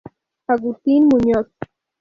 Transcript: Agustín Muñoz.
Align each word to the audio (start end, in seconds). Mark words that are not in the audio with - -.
Agustín 0.53 1.01
Muñoz. 1.11 1.47